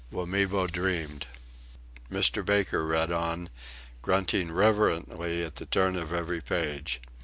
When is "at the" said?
5.43-5.67